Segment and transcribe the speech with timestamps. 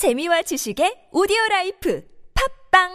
[0.00, 2.02] 재미와 지식의 오디오 라이프
[2.32, 2.88] 팝빵!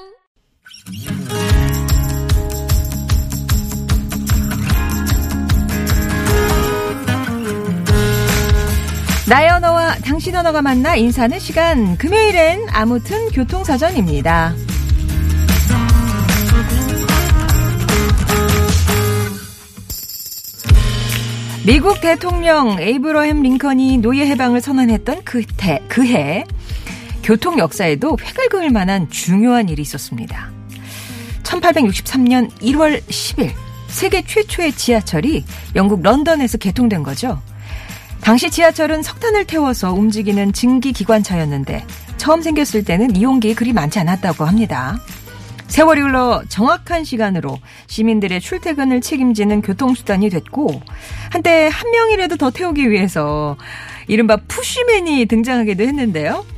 [9.30, 11.96] 나의 언어와 당신 언어가 만나 인사하는 시간.
[12.00, 14.56] 금요일엔 아무튼 교통사전입니다.
[21.68, 26.46] 미국 대통령 에이브러햄 링컨이 노예 해방을 선언했던 그, 해, 그 해,
[27.26, 30.52] 교통 역사에도 획을 그을 만한 중요한 일이 있었습니다.
[31.42, 33.52] 1863년 1월 10일,
[33.88, 35.44] 세계 최초의 지하철이
[35.76, 37.42] 영국 런던에서 개통된 거죠.
[38.22, 41.84] 당시 지하철은 석탄을 태워서 움직이는 증기 기관차였는데
[42.18, 45.00] 처음 생겼을 때는 이용객이 그리 많지 않았다고 합니다.
[45.68, 47.58] 세월이 흘러 정확한 시간으로
[47.88, 50.80] 시민들의 출퇴근을 책임지는 교통수단이 됐고
[51.32, 53.58] 한때 한 명이라도 더 태우기 위해서
[54.08, 56.55] 이른바 푸쉬맨이 등장하기도 했는데요.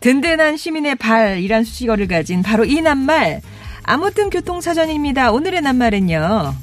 [0.00, 3.40] 든든한 시민의 발이란 수식어를 가진 바로 이 낱말
[3.82, 5.32] 아무튼 교통사전입니다.
[5.32, 6.54] 오늘의 낱말은요.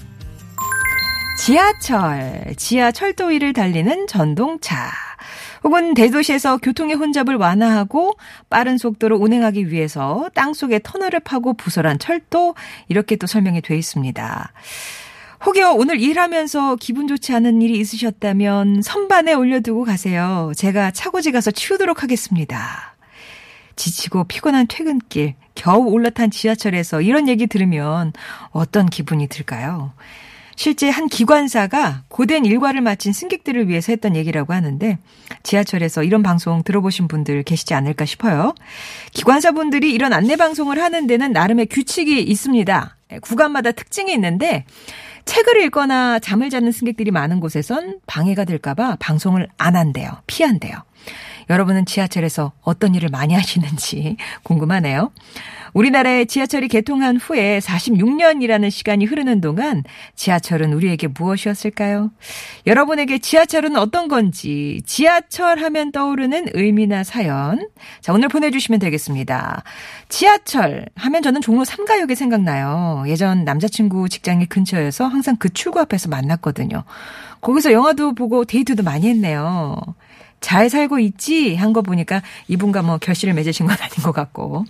[1.38, 4.76] 지하철, 지하철도 위를 달리는 전동차.
[5.64, 8.14] 혹은 대도시에서 교통의 혼잡을 완화하고
[8.50, 12.56] 빠른 속도로 운행하기 위해서 땅속에 터널을 파고 부설한 철도
[12.88, 14.54] 이렇게 또 설명이 되어 있습니다.
[15.46, 20.52] 혹여 오늘 일하면서 기분 좋지 않은 일이 있으셨다면 선반에 올려두고 가세요.
[20.56, 22.97] 제가 차고지 가서 치우도록 하겠습니다.
[23.78, 28.12] 지치고 피곤한 퇴근길 겨우 올라탄 지하철에서 이런 얘기 들으면
[28.52, 29.94] 어떤 기분이 들까요?
[30.58, 34.98] 실제 한 기관사가 고된 일과를 마친 승객들을 위해서 했던 얘기라고 하는데
[35.44, 38.56] 지하철에서 이런 방송 들어보신 분들 계시지 않을까 싶어요.
[39.14, 42.98] 기관사분들이 이런 안내 방송을 하는 데는 나름의 규칙이 있습니다.
[43.22, 44.66] 구간마다 특징이 있는데
[45.26, 50.10] 책을 읽거나 잠을 자는 승객들이 많은 곳에선 방해가 될까봐 방송을 안 한대요.
[50.26, 50.76] 피한대요.
[51.50, 55.12] 여러분은 지하철에서 어떤 일을 많이 하시는지 궁금하네요.
[55.74, 59.84] 우리나라의 지하철이 개통한 후에 46년이라는 시간이 흐르는 동안
[60.16, 62.12] 지하철은 우리에게 무엇이었을까요?
[62.66, 67.68] 여러분에게 지하철은 어떤 건지 지하철 하면 떠오르는 의미나 사연.
[68.02, 69.64] 자, 오늘 보내주시면 되겠습니다.
[70.10, 73.04] 지하철 하면 저는 종로 3가역이 생각나요.
[73.08, 76.84] 예전 남자친구 직장이 근처여서 항상 그 출구 앞에서 만났거든요.
[77.42, 79.76] 거기서 영화도 보고 데이트도 많이 했네요.
[80.42, 81.56] 잘 살고 있지?
[81.56, 84.66] 한 거 보니까 이분과 뭐 결실을 맺으신 건 아닌 것 같고.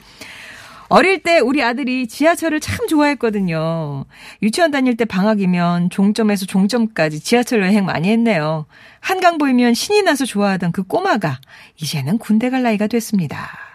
[0.89, 4.05] 어릴 때 우리 아들이 지하철을 참 좋아했거든요.
[4.41, 8.65] 유치원 다닐 때 방학이면 종점에서 종점까지 지하철 여행 많이 했네요.
[9.01, 11.39] 한강 보이면 신이 나서 좋아하던 그 꼬마가
[11.81, 13.66] 이제는 군대 갈 나이가 됐습니다.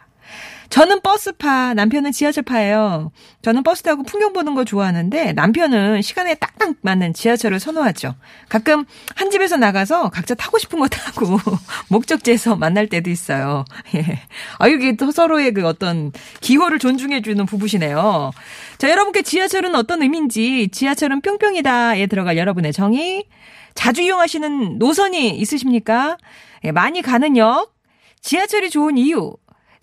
[0.73, 3.13] 저는 버스파, 남편은 지하철파예요.
[3.43, 8.15] 저는 버스 타고 풍경 보는 거 좋아하는데 남편은 시간에 딱딱 맞는 지하철을 선호하죠.
[8.49, 11.39] 가끔 한 집에서 나가서 각자 타고 싶은 거 타고
[11.91, 13.67] 목적지에서 만날 때도 있어요.
[13.97, 14.23] 예.
[14.59, 16.11] 아, 이게 또 서로의 그 어떤
[16.41, 18.31] 기호를 존중해주는 부부시네요.
[18.79, 23.27] 자, 여러분께 지하철은 어떤 의미인지 지하철은 뿅뿅이다에 들어갈 여러분의 정의.
[23.75, 26.17] 자주 이용하시는 노선이 있으십니까?
[26.65, 27.75] 예, 많이 가는 역,
[28.23, 29.35] 지하철이 좋은 이유,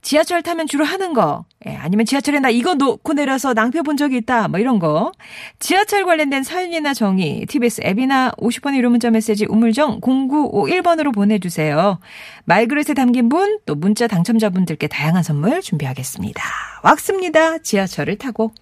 [0.01, 4.17] 지하철 타면 주로 하는 거, 예, 아니면 지하철에 나 이거 놓고 내려서 낭패 본 적이
[4.17, 5.11] 있다, 뭐 이런 거.
[5.59, 11.99] 지하철 관련된 사연이나 정의, TBS 앱이나 50번의 유료 문자 메시지 우물정 0951번으로 보내주세요.
[12.45, 16.41] 말그릇에 담긴 분, 또 문자 당첨자분들께 다양한 선물 준비하겠습니다.
[16.83, 17.57] 왁습니다.
[17.59, 18.53] 지하철을 타고.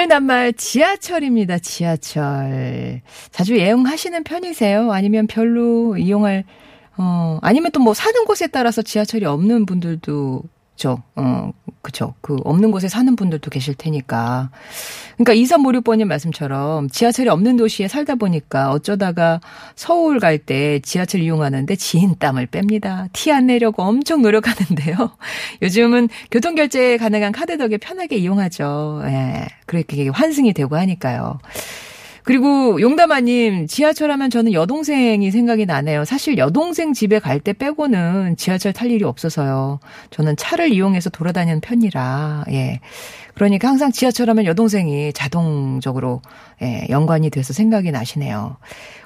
[0.00, 1.58] 오늘 낱말 지하철입니다.
[1.58, 3.02] 지하철.
[3.32, 4.90] 자주 애용하시는 편이세요?
[4.92, 6.44] 아니면 별로 이용할
[6.96, 10.42] 어 아니면 또 뭐 사는 곳에 따라서 지하철이 없는 분들도
[10.80, 11.02] 죠.
[11.14, 11.52] 어,
[11.82, 12.14] 그쵸.
[12.22, 14.48] 그 없는 곳에 사는 분들도 계실 테니까.
[15.18, 19.40] 그러니까 2356번님 말씀처럼 지하철이 없는 도시에 살다 보니까 어쩌다가
[19.76, 23.12] 서울 갈 때 지하철 이용하는데 지인 땀을 뺍니다.
[23.12, 24.96] 티 안 내려고 엄청 노력하는데요.
[25.60, 29.02] 요즘은 교통결제 가능한 카드 덕에 편하게 이용하죠.
[29.04, 29.46] 예.
[29.66, 31.38] 그렇게 환승이 되고 하니까요.
[32.30, 36.04] 그리고 용담아님 지하철 하면 저는 여동생이 생각이 나네요.
[36.04, 39.80] 사실 여동생 집에 갈 때 빼고는 지하철 탈 일이 없어서요.
[40.10, 42.78] 저는 차를 이용해서 돌아다니는 편이라 예.
[43.34, 46.22] 그러니까 항상 지하철 하면 여동생이 자동적으로
[46.62, 48.58] 예, 연관이 돼서 생각이 나시네요.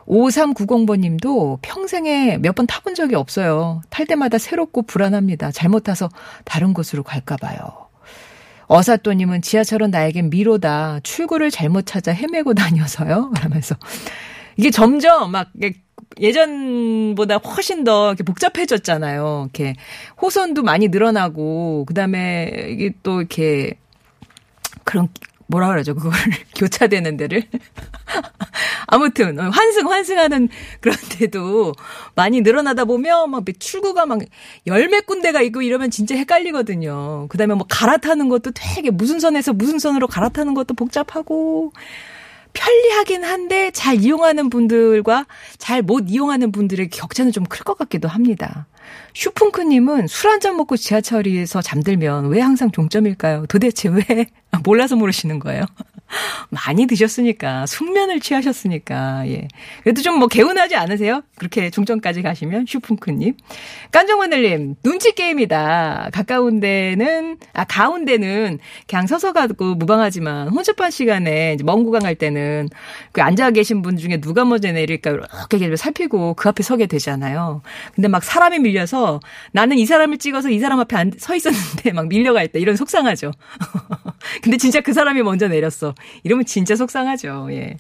[0.07, 3.81] 5390번 님도 평생에 몇 번 타본 적이 없어요.
[3.89, 5.51] 탈 때마다 새롭고 불안합니다.
[5.51, 6.11] 잘못 타서
[6.45, 7.84] 다른 곳으로 갈까 봐요.
[8.69, 11.01] 어사또님은 지하철은 나에겐 미로다.
[11.03, 13.31] 출구를 잘못 찾아 헤매고 다녀서요.
[13.37, 13.77] 그러면서
[14.57, 15.51] 이게 점점 막
[16.19, 19.49] 예전보다 훨씬 더 이렇게 복잡해졌잖아요.
[19.53, 19.75] 이렇게
[20.21, 23.75] 호선도 많이 늘어나고 그다음에 이게 또 이렇게
[24.85, 25.09] 그런
[25.47, 25.95] 뭐라 그러죠?
[25.95, 26.19] 그거를
[26.57, 27.45] 교차되는 데를.
[28.87, 30.49] 아무튼 환승 환승하는
[30.81, 31.75] 그런 데도
[32.15, 34.21] 많이 늘어나다 보면 막 출구가 막
[34.67, 37.27] 열몇 군데가 있고 이러면 진짜 헷갈리거든요.
[37.29, 41.73] 그다음에 뭐 갈아타는 것도 되게 무슨 선에서 무슨 선으로 갈아타는 것도 복잡하고
[42.55, 45.27] 편리하긴 한데 잘 이용하는 분들과
[45.59, 48.67] 잘 못 이용하는 분들의 격차는 좀 클 것 같기도 합니다.
[49.15, 53.47] 슈풍크님은 술 한 잔 먹고 지하철에서 잠들면 왜 항상 종점일까요?
[53.47, 54.03] 도대체 왜?
[54.65, 55.65] 몰라서 모르시는 거예요.
[56.51, 59.49] 많이 드셨으니까, 숙면을 취하셨으니까, 예.
[59.83, 61.23] 그래도 좀 뭐 개운하지 않으세요?
[61.37, 63.35] 그렇게 중점까지 가시면, 슈풍크님.
[63.91, 66.11] 깐정원늘님, 눈치 게임이다.
[66.13, 68.59] 가까운 데는, 아, 가운데는
[68.89, 72.69] 그냥 서서 가고 무방하지만, 혼잡한 시간에, 먼 구간 갈 때는,
[73.13, 75.11] 그 앉아 계신 분 중에 누가 먼저 내릴까,
[75.51, 77.63] 이렇게 살피고 그 앞에 서게 되잖아요.
[77.95, 79.21] 근데 막 사람이 밀려서,
[79.53, 82.59] 나는 이 사람을 찍어서 이 사람 앞에 서 있었는데, 막 밀려가 있다.
[82.61, 83.33] 이런 속상하죠.
[84.43, 85.95] 근데 진짜 그 사람이 먼저 내렸어.
[86.23, 87.49] 이러면 진짜 속상하죠.
[87.51, 87.77] 예.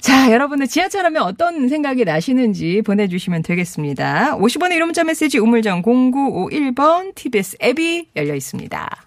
[0.00, 4.36] 자, 여러분들 지하철 하면 어떤 생각이 나시는지 보내주시면 되겠습니다.
[4.38, 9.04] 50원의 이름 문자 메시지 우물정 0951번 TBS 앱이 열려 있습니다.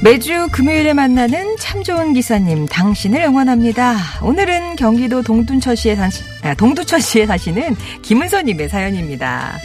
[0.00, 3.96] 매주 금요일에 만나는 참 좋은 기사님, 당신을 응원합니다.
[4.22, 9.58] 오늘은 경기도 동둔천시에, 사시, 아, 동두천시에 사시는 김은서님의 사연입니다.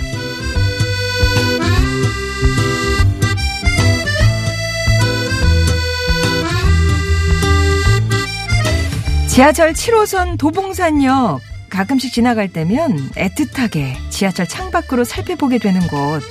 [9.27, 16.23] 지하철 7호선 도봉산역 가끔씩 지나갈 때면 애틋하게 지하철 창밖으로 살펴보게 되는 곳.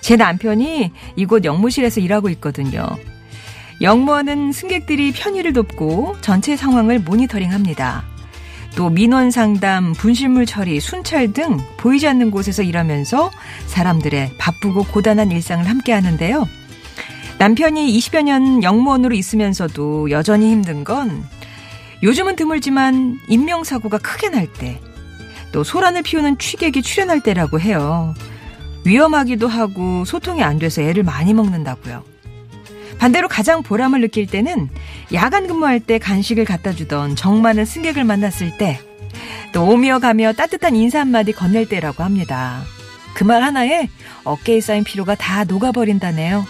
[0.00, 2.96] 제 남편이 이곳 영무실에서 일하고 있거든요.
[3.80, 8.04] 영무원은 승객들이 편의를 돕고 전체 상황을 모니터링합니다.
[8.76, 13.30] 또 민원 상담, 분실물 처리, 순찰 등 보이지 않는 곳에서 일하면서
[13.66, 16.46] 사람들의 바쁘고 고단한 일상을 함께 하는데요.
[17.38, 21.24] 남편이 20여 년 영무원으로 있으면서도 여전히 힘든 건
[22.02, 24.80] 요즘은 드물지만 인명사고가 크게 날 때,
[25.50, 28.14] 또 소란을 피우는 취객이 출연할 때라고 해요.
[28.84, 32.04] 위험하기도 하고 소통이 안 돼서 애를 많이 먹는다고요.
[32.98, 34.68] 반대로 가장 보람을 느낄 때는
[35.12, 38.80] 야간 근무할 때 간식을 갖다 주던 정 많은 승객을 만났을 때,
[39.52, 42.62] 또 오며 가며 따뜻한 인사 한마디 건넬 때라고 합니다.
[43.14, 43.88] 그 말 하나에
[44.24, 46.44] 어깨에 쌓인 피로가 다 녹아버린다네요.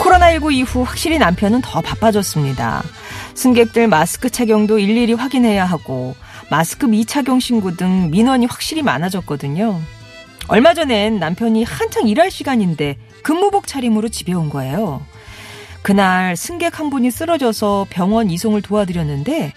[0.00, 2.82] 코로나19 이후 확실히 남편은 더 바빠졌습니다.
[3.34, 6.14] 승객들 마스크 착용도 일일이 확인해야 하고
[6.50, 9.80] 마스크 미착용 신고 등 민원이 확실히 많아졌거든요.
[10.48, 15.02] 얼마 전엔 남편이 한창 일할 시간인데 근무복 차림으로 집에 온 거예요.
[15.82, 19.52] 그날 승객 한 분이 쓰러져서 병원 이송을 도와드렸는데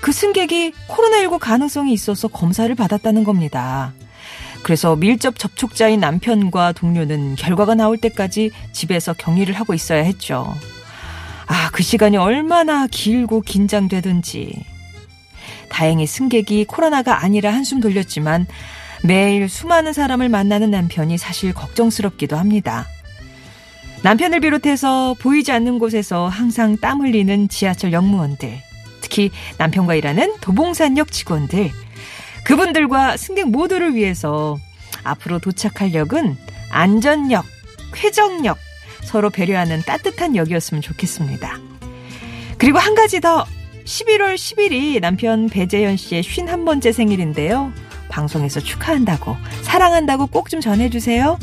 [0.00, 3.94] 그 승객이 코로나19 가능성이 있어서 검사를 받았다는 겁니다.
[4.62, 10.54] 그래서 밀접 접촉자인 남편과 동료는 결과가 나올 때까지 집에서 격리를 하고 있어야 했죠.
[11.46, 14.73] 아, 그 시간이 얼마나 길고 긴장되든지.
[15.74, 18.46] 다행히 승객이 코로나가 아니라 한숨 돌렸지만
[19.02, 22.86] 매일 수많은 사람을 만나는 남편이 사실 걱정스럽기도 합니다.
[24.04, 28.56] 남편을 비롯해서 보이지 않는 곳에서 항상 땀 흘리는 지하철 역무원들,
[29.00, 31.72] 특히 남편과 일하는 도봉산역 직원들,
[32.44, 34.56] 그분들과 승객 모두를 위해서
[35.02, 36.36] 앞으로 도착할 역은
[36.70, 37.44] 안전역,
[37.92, 38.58] 쾌정역,
[39.02, 41.58] 서로 배려하는 따뜻한 역이었으면 좋겠습니다.
[42.58, 43.44] 그리고 한 가지 더
[43.84, 47.72] 11월 10일이 남편 배재현 씨의 51번째 생일인데요.
[48.08, 51.38] 방송에서 축하한다고, 사랑한다고 꼭 좀 전해주세요.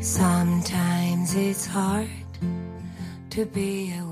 [0.00, 2.08] Sometimes it's hard
[3.30, 4.04] to be a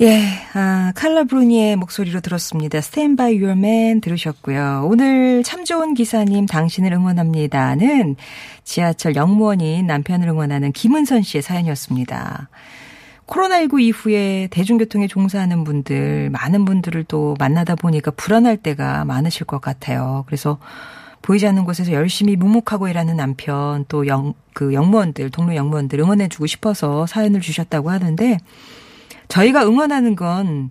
[0.00, 0.24] 예,
[0.54, 2.78] 아, 칼라 브루니의 목소리로 들었습니다.
[2.78, 4.88] Stand by your man 들으셨고요.
[4.90, 8.16] 오늘 참 좋은 기사님 당신을 응원합니다는
[8.64, 12.48] 지하철 영무원인 남편을 응원하는 김은선 씨의 사연이었습니다.
[13.28, 20.24] 코로나19 이후에 대중교통에 종사하는 분들, 많은 분들을 또 만나다 보니까 불안할 때가 많으실 것 같아요.
[20.26, 20.58] 그래서
[21.22, 27.06] 보이지 않는 곳에서 열심히 묵묵하고 일하는 남편 또 영, 그 영무원들, 동료 영무원들 응원해주고 싶어서
[27.06, 28.40] 사연을 주셨다고 하는데
[29.34, 30.70] 저희가 응원하는 건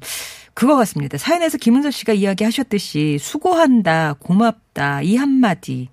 [0.54, 1.18] 그거 같습니다.
[1.18, 5.90] 사연에서 김은서 씨가 이야기하셨듯이 수고한다, 고맙다, 이 한마디.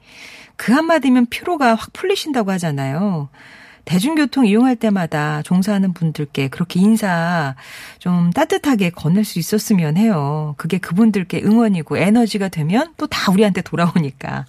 [0.57, 3.29] 그 한마디면 피로가 확 풀리신다고 하잖아요.
[3.87, 7.57] 대중교통 이용할 때마다 종사하는 분들께 그렇게 인사
[7.99, 10.55] 좀 따뜻하게 건넬 수 있었으면 해요.
[10.59, 14.45] 그게 그분들께 응원이고 에너지가 되면 또 다 우리한테 돌아오니까.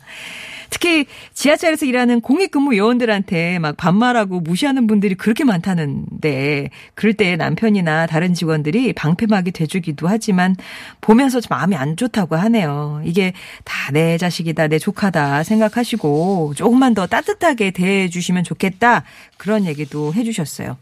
[0.72, 8.34] 특히 지하철에서 일하는 공익근무 요원들한테 막 반말하고 무시하는 분들이 그렇게 많다는데 그럴 때 남편이나 다른
[8.34, 10.56] 직원들이 방패막이 돼주기도 하지만
[11.02, 13.02] 보면서 좀 마음이 안 좋다고 하네요.
[13.06, 19.04] 이게 다 내 자식이다, 내 조카다 생각하시고 조금만 더 따뜻하게 대해주시면 좋겠다
[19.38, 20.78] 그런 얘기도 해주셨어요.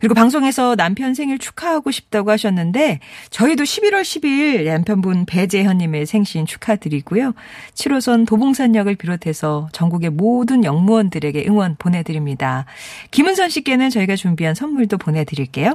[0.00, 7.34] 그리고 방송에서 남편 생일 축하하고 싶다고 하셨는데 저희도 11월 10일 남편분 배재현님의 생신 축하드리고요.
[7.74, 12.66] 7호선 도봉산역을 비롯해서 전국의 모든 영무원들에게 응원 보내드립니다.
[13.10, 15.74] 김은선 씨께는 저희가 준비한 선물도 보내드릴게요.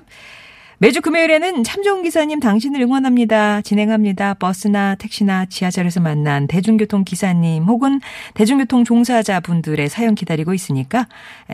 [0.81, 3.61] 매주 금요일에는 참 좋은 기사님 당신을 응원합니다.
[3.63, 4.35] 진행합니다.
[4.35, 7.99] 버스나 택시나 지하철에서 만난 대중교통 기사님 혹은
[8.33, 11.09] 대중교통 종사자 분들의 사연 기다리고 있으니까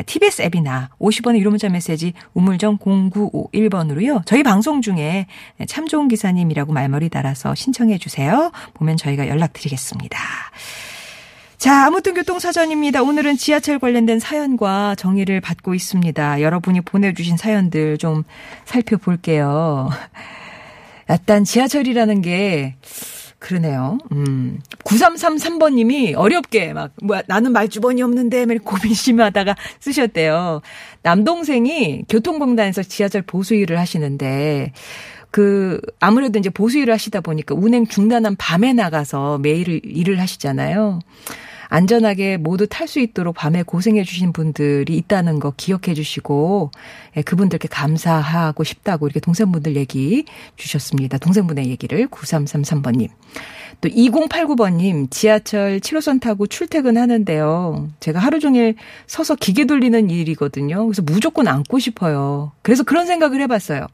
[0.06, 4.22] TBS 앱이나 50원의 유료 문자 메시지 우물정 0951번으로요.
[4.28, 5.26] 저희 방송 중에
[5.68, 8.52] 참 좋은 기사님이라고 말머리 달아서 신청해 주세요.
[8.76, 10.20] 보면 저희가 연락드리겠습니다.
[11.66, 13.02] 자, 아무튼 교통사전입니다.
[13.02, 16.42] 오늘은 지하철 관련된 사연과 정의를 받고 있습니다.
[16.42, 18.22] 여러분이 보내주신 사연들 좀
[18.66, 19.90] 살펴볼게요.
[21.10, 22.76] 일단 지하철이라는 게,
[23.40, 23.98] 그러네요.
[24.12, 24.60] 음.
[24.84, 30.62] 9333번님이 어렵게 막, 뭐야, 나는 말주번이 없는데, 매 고민 심하다가 쓰셨대요.
[31.02, 34.72] 남동생이 교통공단에서 지하철 보수 일을 하시는데,
[35.32, 41.00] 그 아무래도 이제 보수 일을 하시다 보니까 운행 중단한 밤에 나가서 매일 일을 하시잖아요.
[41.70, 46.70] 안전하게 모두 탈 수 있도록 밤에 고생해 주신 분들이 있다는 거 기억해 주시고
[47.18, 51.18] 예, 그분들께 감사하고 싶다고 이렇게 동생분들 얘기 주셨습니다.
[51.18, 53.10] 동생분의 얘기를 9333번님.
[53.82, 57.90] 또 2089번님, 지하철 7호선 타고 출퇴근하는데요.
[58.00, 58.76] 제가 하루 종일
[59.08, 60.86] 서서 기계 돌리는 일이거든요.
[60.86, 62.52] 그래서 무조건 앉고 싶어요.
[62.62, 63.88] 그래서 그런 생각을 해봤어요.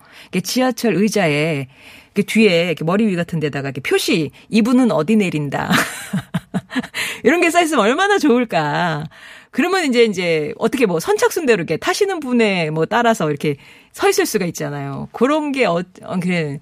[0.43, 1.67] 지하철 의자에
[2.13, 5.71] 뒤에 머리 위 같은 데다가 표시, 이분은 어디 내린다.
[7.23, 9.05] 이런 게 써있으면 얼마나 좋을까.
[9.51, 13.57] 그러면 이제 이제 어떻게 뭐 선착순대로 이렇게 타시는 분에 뭐 따라서 이렇게
[13.91, 15.09] 서 있을 수가 있잖아요.
[15.11, 16.59] 그런 게 어, 어 그래.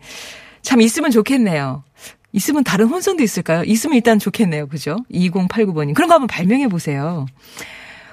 [0.62, 1.84] 참 있으면 좋겠네요.
[2.32, 3.64] 있으면 다른 혼선도 있을까요?
[3.64, 4.68] 있으면 일단 좋겠네요.
[4.68, 4.98] 그죠?
[5.12, 5.94] 2089번님.
[5.94, 7.26] 그런 거 한번 발명해 보세요.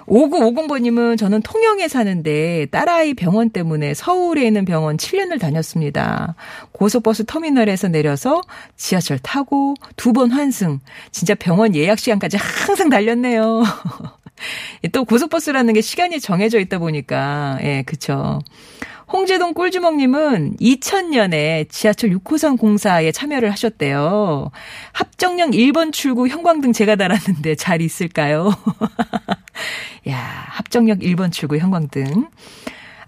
[0.08, 6.34] 5950번님은 저는 통영에 사는데 딸아이 병원 때문에 서울에 있는 병원 7년을 다녔습니다.
[6.72, 8.40] 고속버스 터미널에서 내려서
[8.76, 10.80] 지하철 타고 두 번 환승.
[11.10, 13.62] 진짜 병원 예약 시간까지 항상 달렸네요.
[14.92, 18.38] 또 고속버스라는 게 시간이 정해져 있다 보니까, 예, 그쵸.
[19.12, 24.50] 홍재동 꿀주먹님은 2000년에 지하철 6호선 공사에 참여를 하셨대요.
[24.92, 28.52] 합정역 1번 출구 형광등 제가 달았는데 잘 있을까요?
[30.08, 30.16] 야,
[30.48, 32.28] 합정역 1번 출구 형광등.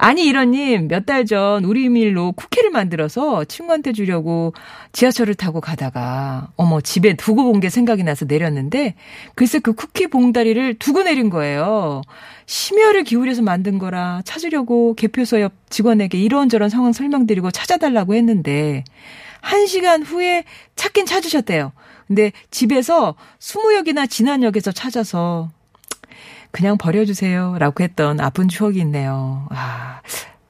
[0.00, 4.55] 아니, 이런님, 몇 달 전 우리 밀로 쿠키를 만들어서 친구한테 주려고
[4.93, 8.95] 지하철을 타고 가다가, 어머, 집에 두고 본 게 생각이 나서 내렸는데,
[9.35, 12.02] 글쎄 그 쿠키 봉다리를 두고 내린 거예요.
[12.47, 18.85] 심혈을 기울여서 만든 거라 찾으려고 개표소 옆 직원에게 이런저런 상황 설명드리고 찾아달라고 했는데,
[19.40, 20.45] 한 시간 후에
[20.76, 21.73] 찾긴 찾으셨대요.
[22.07, 25.50] 근데 집에서 수무역이나 진안역에서 찾아서
[26.50, 27.57] 그냥 버려주세요.
[27.59, 29.47] 라고 했던 아픈 추억이 있네요.
[29.50, 30.00] 아,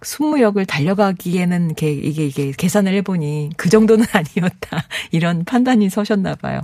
[0.01, 4.85] 순무역을 달려가기에는 이게, 이게, 이게 계산을 해보니 그 정도는 아니었다.
[5.11, 6.61] 이런 판단이 서셨나 봐요.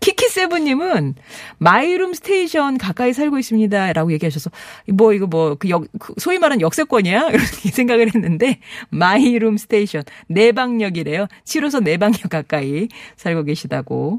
[0.00, 1.14] 키키세븐님은
[1.58, 3.92] my room station 가까이 살고 있습니다.
[3.92, 4.50] 라고 얘기하셔서
[4.92, 7.28] 뭐 이거 뭐 그 역, 그 소위 말하는 역세권이야?
[7.32, 8.58] 이렇게 생각을 했는데
[8.90, 11.28] my room station 내방역이래요.
[11.44, 14.16] 7호선 내방역 가까이 살고 계시다고.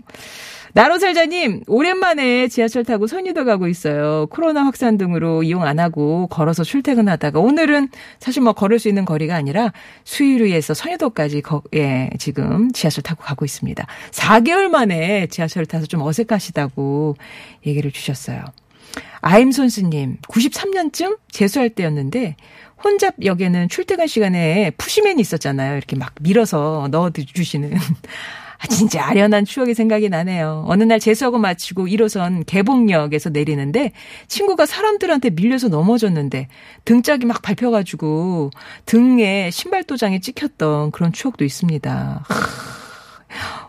[0.75, 4.27] 나로 살자님, 오랜만에 지하철 타고 선유도 가고 있어요.
[4.29, 7.87] 코로나 확산 등으로 이용 안 하고 걸어서 출퇴근하다가 오늘은
[8.19, 9.71] 사실 뭐 걸을 수 있는 거리가 아니라
[10.03, 13.87] 수유리에서 선유도까지 거, 예, 지금 지하철 타고 가고 있습니다.
[14.11, 17.15] 4개월 만에 지하철을 타서 좀 어색하시다고
[17.65, 18.43] 얘기를 주셨어요.
[19.21, 22.35] 아임손스님, 93년쯤 재수할 때였는데,
[22.83, 25.77] 혼잡역에는 출퇴근 시간에 푸시맨이 있었잖아요.
[25.77, 27.77] 이렇게 막 밀어서 넣어 주시는.
[28.57, 30.65] 아, 진짜 아련한 추억이 생각이 나네요.
[30.67, 33.91] 어느 날 재수하고 마치고 1호선 개봉역에서 내리는데
[34.27, 36.47] 친구가 사람들한테 밀려서 넘어졌는데
[36.85, 38.51] 등짝이 막 밟혀가지고
[38.85, 42.23] 등에 신발 도장이 찍혔던 그런 추억도 있습니다.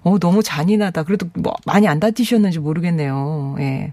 [0.02, 1.02] 어, 너무 잔인하다.
[1.04, 3.56] 그래도 뭐 많이 안 다치셨는지 모르겠네요.
[3.58, 3.92] 예.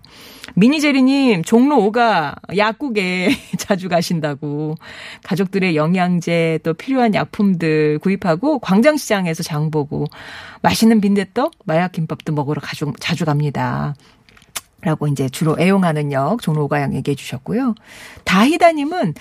[0.56, 4.76] 미니제리님, 종로 5가 약국에 자주 가신다고.
[5.24, 10.06] 가족들의 영양제 또 필요한 약품들 구입하고 광장시장에서 장 보고
[10.62, 13.96] 맛있는 빈대떡, 마약김밥도 먹으러 가주, 자주 갑니다.
[14.82, 17.74] 라고 이제 주로 애용하는 역 종로 5가 양 얘기해 주셨고요.
[18.26, 19.14] 다희다님은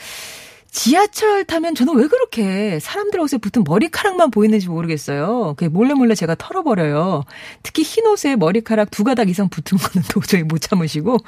[0.73, 5.55] 지하철 타면 저는 왜 그렇게 사람들 옷에 붙은 머리카락만 보이는지 모르겠어요.
[5.59, 7.25] 그게 몰래 몰래 제가 털어버려요.
[7.63, 11.19] 특히 흰 옷에 머리카락 두 가닥 이상 붙은 거는 도저히 못 참으시고.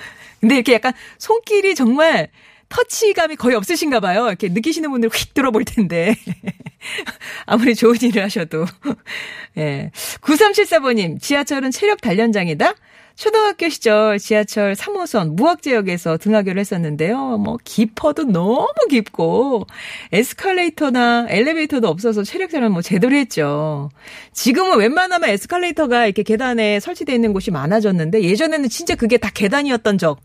[0.40, 2.30] 근데 이렇게 약간 손길이 정말
[2.68, 4.26] 터치감이 거의 없으신가 봐요.
[4.26, 6.16] 이렇게 느끼시는 분들 휙 들어볼 텐데.
[7.46, 8.66] 아무리 좋은 일을 하셔도.
[9.56, 9.90] 예.
[10.20, 12.74] 9374번님, 지하철은 체력 단련장이다?
[13.16, 17.38] 초등학교 시절 지하철 3호선 무학지역에서 등하교를 했었는데요.
[17.38, 19.66] 뭐 깊어도 너무 깊고
[20.12, 23.90] 에스컬레이터나 엘리베이터도 없어서 체력자는 뭐 제대로 했죠.
[24.32, 30.20] 지금은 웬만하면 에스컬레이터가 이렇게 계단에 설치되어 있는 곳이 많아졌는데 예전에는 진짜 그게 다 계단이었던 적.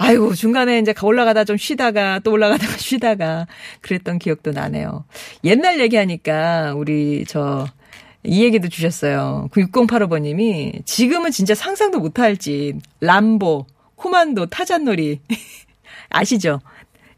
[0.00, 3.46] 아이고 중간에 이제 올라가다 좀 쉬다가 또 올라가다가 쉬다가
[3.80, 5.04] 그랬던 기억도 나네요.
[5.44, 7.66] 옛날 얘기하니까 우리 저
[8.22, 9.48] 이 얘기도 주셨어요.
[9.52, 13.66] 6085번님이 지금은 진짜 상상도 못할지 람보,
[13.96, 15.20] 코만도, 타잔놀이
[16.10, 16.60] 아시죠?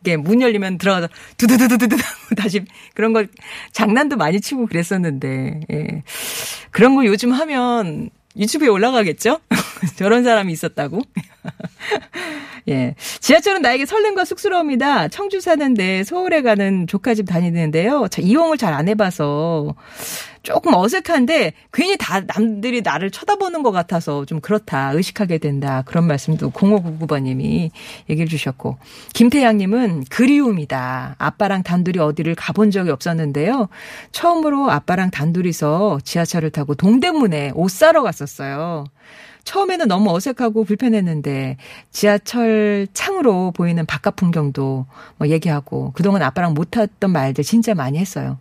[0.01, 1.09] 이게 문 열리면 들어가서
[1.39, 1.97] 두두두두두두
[2.37, 3.25] 다시 그런 거
[3.73, 6.03] 장난도 많이 치고 그랬었는데 예.
[6.71, 9.41] 그런 거 요즘 하면 유튜브에 올라가겠죠?
[9.97, 11.03] 저런 사람이 있었다고.
[12.69, 12.95] 예.
[13.21, 15.09] 지하철은 나에게 설렘과 쑥스러움이다.
[15.09, 18.07] 청주 사는데 서울에 가는 조카집 다니는데요.
[18.19, 19.75] 이용을 잘 안 해봐서
[20.43, 26.51] 조금 어색한데 괜히 다 남들이 나를 쳐다보는 것 같아서 좀 그렇다 의식하게 된다 그런 말씀도
[26.51, 27.71] 0599번님이
[28.11, 28.79] 얘기를 주셨고
[29.15, 33.69] 김태양님은 그리움이다 아빠랑 단둘이 어디를 가본 적이 없었는데요
[34.11, 38.85] 처음으로 아빠랑 단둘이서 지하철을 타고 동대문에 옷 사러 갔었어요.
[39.45, 41.57] 처음에는 너무 어색하고 불편했는데
[41.91, 44.87] 지하철 창으로 보이는 바깥 풍경도
[45.19, 48.39] 뭐 얘기하고 그동안 아빠랑 못 했던 말들 진짜 많이 했어요.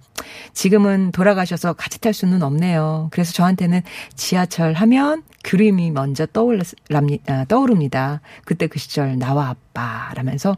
[0.53, 3.09] 지금은 돌아가셔서 같이 탈 수는 없네요.
[3.11, 3.81] 그래서 저한테는
[4.15, 7.45] 지하철 하면 그림이 먼저 떠올랍니다.
[7.45, 8.21] 떠오릅니다.
[8.45, 10.57] 그때 그 시절 나와 아빠라면서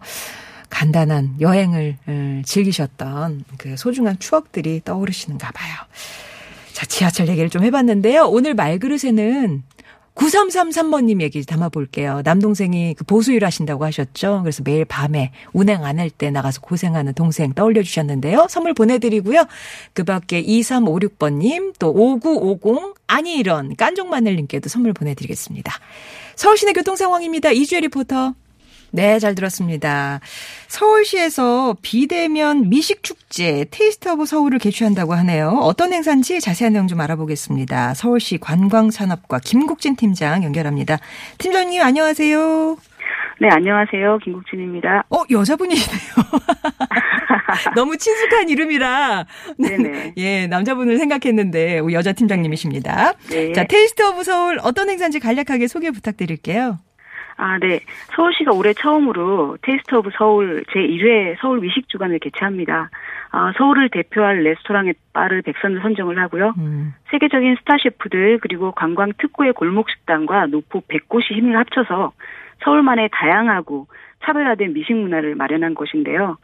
[0.69, 5.73] 간단한 여행을 음, 즐기셨던 그 소중한 추억들이 떠오르시는가 봐요.
[6.73, 8.23] 자, 지하철 얘기를 좀 해봤는데요.
[8.25, 9.63] 오늘 말그릇에는
[10.15, 12.21] 9333번님 얘기 담아볼게요.
[12.23, 14.41] 남동생이 그 보수일 하신다고 하셨죠?
[14.43, 18.47] 그래서 매일 밤에 운행 안 할 때 나가서 고생하는 동생 떠올려 주셨는데요.
[18.49, 19.45] 선물 보내드리고요.
[19.93, 25.71] 그 밖에 2356번님, 또 5950, 아니 이런, 깐종마늘님께도 선물 보내드리겠습니다.
[26.36, 27.52] 서울시내 교통 상황입니다.
[27.52, 28.34] 이주혜 리포터.
[28.95, 30.19] 네, 잘 들었습니다.
[30.67, 35.49] 서울시에서 비대면 미식축제 Taste of 서울을 개최한다고 하네요.
[35.63, 37.95] 어떤 행사인지 자세한 내용 좀 알아보겠습니다.
[37.95, 40.99] 서울시 관광산업과 김국진 팀장 연결합니다.
[41.39, 42.77] 팀장님 안녕하세요.
[43.41, 44.19] 네, 안녕하세요.
[44.23, 45.06] 김국진입니다.
[45.10, 45.99] 어, 여자분이시네요.
[47.75, 49.25] 너무 친숙한 이름이라.
[49.58, 50.13] 네네.
[50.17, 53.13] 예, 남자분을 생각했는데, 여자 팀장님이십니다.
[53.32, 53.53] 네.
[53.53, 56.77] 자, Taste of 서울 어떤 행사인지 간략하게 소개 부탁드릴게요.
[57.43, 57.82] 아, 네.
[58.15, 62.89] 서울시가 올해 처음으로 Taste of 서울 제1회 서울 미식 주간을 개최합니다.
[63.32, 66.53] 아, 서울을 대표할 레스토랑과 바를 백선을 선정을 하고요.
[66.58, 66.93] 음.
[67.12, 72.13] 세계적인 스타 셰프들 그리고 관광 특구의 골목 식당과 노포 100곳이 힘을 합쳐서
[72.63, 73.88] 서울만의 다양하고
[74.23, 76.38] 차별화된 미식 문화를 마련한 곳인데요.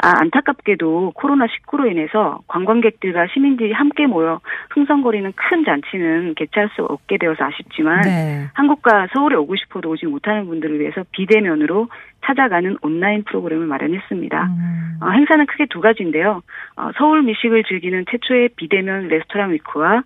[0.00, 7.44] 아, 안타깝게도 코로나19로 인해서 관광객들과 시민들이 함께 모여 흥성거리는 큰 잔치는 개최할 수 없게 되어서
[7.44, 8.46] 아쉽지만 네.
[8.54, 11.88] 한국과 서울에 오고 싶어도 오지 못하는 분들을 위해서 비대면으로
[12.24, 14.44] 찾아가는 온라인 프로그램을 마련했습니다.
[14.44, 14.98] 음.
[15.00, 16.42] 어, 행사는 크게 두 가지인데요.
[16.76, 20.02] 어, 서울 미식을 즐기는 최초의 비대면 레스토랑 week와 어,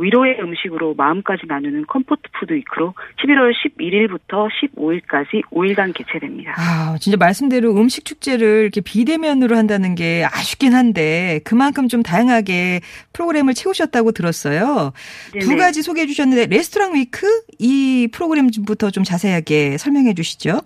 [0.00, 6.54] 위로의 음식으로 마음까지 나누는 comfort food week로 11월 11일부터 15일까지 5일간 개최됩니다.
[6.56, 12.80] 아, 진짜 말씀대로 음식 축제를 이렇게 비대면으로 한다는 게 아쉽긴 한데 그만큼 좀 다양하게
[13.12, 14.92] 프로그램을 채우셨다고 들었어요.
[15.32, 15.44] 네네.
[15.44, 17.26] 두 가지 소개해 주셨는데 레스토랑 Week
[17.58, 20.60] 이 프로그램부터 좀 자세하게 설명해 주시죠.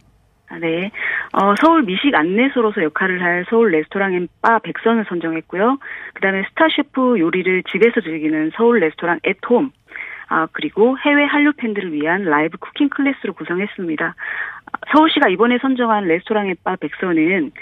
[0.53, 0.91] 아, 네.
[1.33, 5.79] 어, 서울 미식 안내소로서 역할을 할 서울 레스토랑 and 바 백선을 선정했고요.
[6.15, 9.71] 그 다음에 스타 셰프 요리를 집에서 즐기는 서울 레스토랑 at Home,
[10.29, 14.15] 아, 그리고 해외 한류 팬들을 위한 라이브 cooking class로 구성했습니다.
[14.95, 17.53] 서울시가 이번에 선정한 레스토랑 and 바 백선은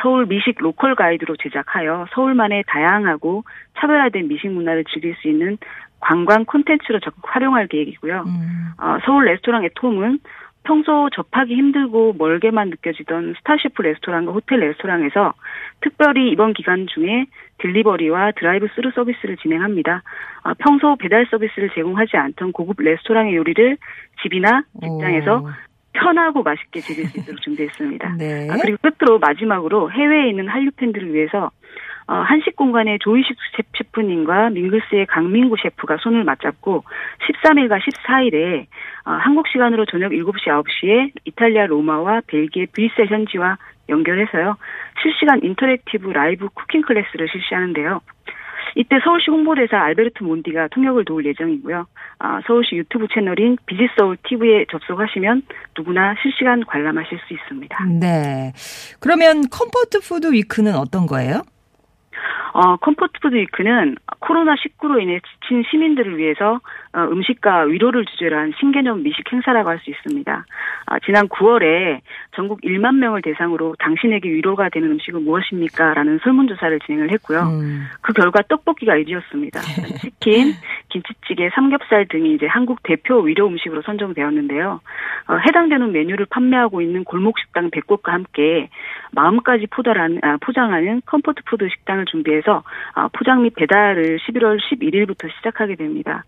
[0.00, 3.44] 서울 미식 local 가이드로 제작하여 서울만의 다양하고
[3.78, 5.58] 차별화된 미식 문화를 즐길 수 있는
[6.00, 8.24] 관광 콘텐츠로 적극 활용할 계획이고요.
[8.26, 8.72] 음.
[8.78, 10.18] 어, 서울 레스토랑 at Home은
[10.64, 15.34] 평소 접하기 힘들고 멀게만 느껴지던 스타셰프 레스토랑과 호텔 레스토랑에서
[15.80, 17.26] 특별히 이번 기간 중에
[17.58, 20.02] delivery와 drive-through 서비스를 진행합니다.
[20.42, 23.76] 아, 평소 배달 서비스를 제공하지 않던 고급 레스토랑의 요리를
[24.22, 25.48] 집이나 직장에서 오.
[25.92, 28.16] 편하고 맛있게 즐길 수 있도록 준비했습니다.
[28.18, 28.48] 네.
[28.50, 31.50] 아, 그리고 끝으로 마지막으로 해외에 있는 한류 팬들을 위해서
[32.06, 33.36] 어, 한식 공간의 조희숙
[33.76, 36.84] 셰프님과 밍글스의 강민구 셰프가 손을 맞잡고
[37.44, 38.66] 13일과 14일에
[39.04, 43.56] 어, 한국 시간으로 저녁 7시 9시에 이탈리아 로마와 벨기에 브뤼셀 현지와
[43.88, 44.56] 연결해서요.
[45.02, 48.00] 실시간 interactive 라이브 cooking class를 실시하는데요.
[48.74, 51.86] 이때 서울시 홍보대사 알베르트 몬디가 통역을 도울 예정이고요.
[52.20, 55.42] 아, 서울시 유튜브 채널인 Visit Seoul TV에 접속하시면
[55.76, 57.84] 누구나 실시간 관람하실 수 있습니다.
[58.00, 58.52] 네.
[59.00, 61.42] 그러면 comfort food week는 어떤 거예요?
[62.52, 66.60] 어, comfort food week는 코로나19로 인해 지친 시민들을 위해서
[66.94, 70.44] 어, 음식과 위로를 주제로 한 신개념 미식 행사라고 할 수 있습니다.
[70.86, 72.00] 아, 지난 9월에
[72.34, 75.94] 전국 1만 명을 대상으로 당신에게 위로가 되는 음식은 무엇입니까?
[75.94, 77.40] 라는 설문조사를 진행을 했고요.
[77.40, 77.86] 음.
[78.00, 79.60] 그 결과 떡볶이가 1위였습니다.
[80.00, 80.52] 치킨,
[80.92, 84.80] 김치찌개, 삼겹살 등이 이제 한국 대표 위로 음식으로 선정되었는데요.
[85.28, 88.68] 어, 해당되는 메뉴를 판매하고 있는 골목 식당 100곳과 함께
[89.12, 92.62] 마음까지 포달한, 아, 포장하는 comfort food 식당을 준비해서
[92.94, 96.24] 아, 포장 및 배달을 11월 11일부터 시작하게 됩니다.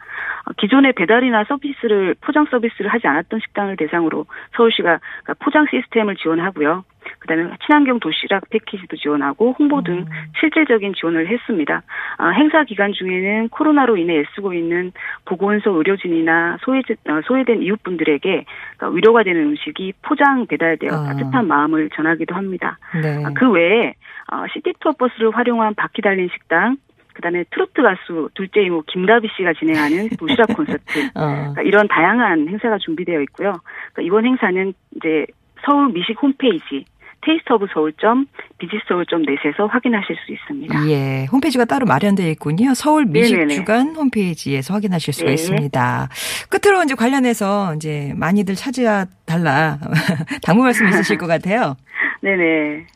[0.47, 4.25] 어, 기존의 배달이나 서비스를 포장 서비스를 하지 않았던 식당을 대상으로
[4.57, 4.99] 서울시가
[5.41, 6.85] 포장 시스템을 지원하고요.
[7.19, 10.05] 그다음에 친환경 도시락 패키지도 지원하고 홍보 등 음.
[10.41, 11.83] 실질적인 지원을 했습니다.
[12.19, 14.93] 아, 행사 기간 중에는 코로나로 인해 애쓰고 있는
[15.25, 18.45] 보건소 의료진이나 소외, 어, 소외된 이웃분들에게
[18.77, 21.05] 그러니까 위로가 되는 음식이 포장 배달되어 아.
[21.09, 22.79] 따뜻한 마음을 전하기도 합니다.
[23.03, 23.25] 네.
[23.25, 23.95] 아, 그 외에
[24.33, 26.77] 어, city tour 버스를 활용한 바퀴 달린 식당,
[27.15, 31.21] 그다음에 트로트 가수 둘째 이모 김다비 씨가 진행하는 도시락 콘서트 어.
[31.21, 33.53] 그러니까 이런 다양한 행사가 준비되어 있고요.
[33.93, 35.27] 그러니까 이번 행사는 이제
[35.65, 36.85] 서울 미식 홈페이지
[37.25, 38.27] Taste of 서울점
[38.59, 40.89] visitseoul점 net에서 확인하실 수 있습니다.
[40.89, 42.75] 예, 홈페이지가 따로 마련되어 있군요.
[42.75, 45.35] 서울 미식주간 홈페이지에서 확인하실 수가 네.
[45.35, 46.09] 있습니다.
[46.51, 49.79] 끝으로 이제 관련해서 이제 많이들 찾아 달라
[50.45, 51.77] 당부 말씀 있으실 것 같아요.
[52.23, 52.87] 네네.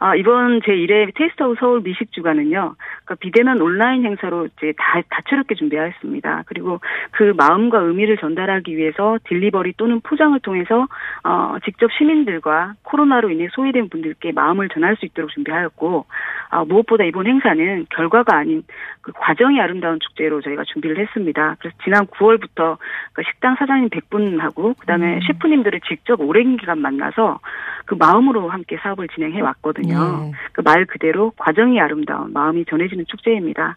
[0.00, 2.74] 아, 이번 제1회 Taste of 서울 미식주간은요,
[3.12, 6.44] 그러니까 비대면 온라인 행사로 이제 다, 다채롭게 준비하였습니다.
[6.46, 6.80] 그리고
[7.12, 10.86] 그 마음과 의미를 전달하기 위해서 delivery 또는 포장을 통해서,
[11.24, 16.06] 어, 직접 시민들과 코로나로 인해 소외된 분들께 마음을 전할 수 있도록 준비하였고,
[16.50, 18.62] 어, 무엇보다 이번 행사는 결과가 아닌
[19.00, 21.56] 그 과정이 아름다운 축제로 저희가 준비를 했습니다.
[21.58, 22.78] 그래서 지난 9월부터
[23.12, 25.20] 그 식당 사장님 100분하고, 그 다음에 음.
[25.26, 27.40] 셰프님들을 직접 오랜 기간 만나서
[27.84, 29.98] 그 마음으로 함께 사업을 진행해 왔거든요.
[29.98, 30.32] 네.
[30.52, 33.76] 그말 그대로 과정이 아름다운 마음이 전해지 는 축제입니다.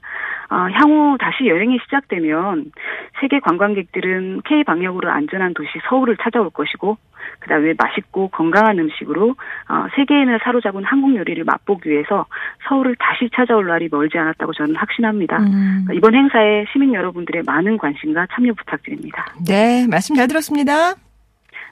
[0.50, 2.72] 어, 향후 다시 여행이 시작되면
[3.20, 6.98] 세계 관광객들은 K 방역으로 안전한 도시 서울을 찾아올 것이고
[7.40, 9.36] 그다음에 맛있고 건강한 음식으로
[9.70, 12.26] 어, 세계인을 사로잡은 한국 요리를 맛보기 위해서
[12.70, 15.40] 서울을 다시 찾아올 날이 멀지 않았다고 저는 확신합니다.
[15.40, 15.88] 음.
[15.94, 19.34] 이번 행사에 시민 여러분들의 많은 관심과 참여 부탁드립니다.
[19.46, 20.94] 네, 말씀 잘 들었습니다.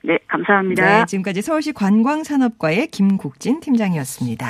[0.03, 0.99] 네, 감사합니다.
[0.99, 4.47] 네, 지금까지 서울시 관광산업과의 김국진 팀장이었습니다.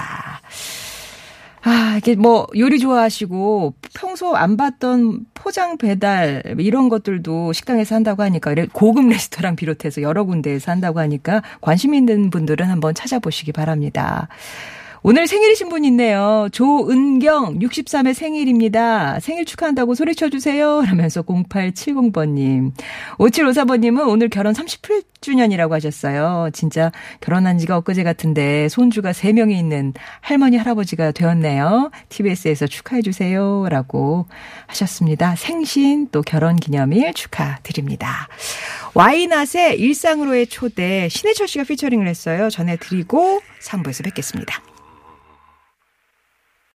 [1.66, 8.54] 아, 이게 뭐 요리 좋아하시고 평소 안 봤던 포장 배달 이런 것들도 식당에서 한다고 하니까
[8.74, 14.28] 고급 레스토랑 비롯해서 여러 군데에서 한다고 하니까 관심 있는 분들은 한번 찾아보시기 바랍니다.
[15.06, 16.48] 오늘 생일이신 분 있네요.
[16.54, 19.20] 조은경 63의 생일입니다.
[19.20, 20.82] 생일 축하한다고 소리쳐 주세요.
[20.86, 22.72] 라면서 0870번님.
[23.18, 26.52] 5754번님은 오늘 결혼 38주년이라고 하셨어요.
[26.54, 31.92] 진짜 결혼한 지가 엊그제 같은데 손주가 3명이 있는 할머니 할아버지가 되었네요.
[32.08, 33.68] TBS에서 축하해 주세요.
[33.70, 34.26] 라고
[34.68, 35.36] 하셨습니다.
[35.36, 38.30] 생신 또 결혼 기념일 축하드립니다.
[38.94, 42.50] 와이낫의 일상으로의 초대 신해철 씨가 피처링을 했어요.
[42.50, 44.62] 전해드리고 3부에서 뵙겠습니다.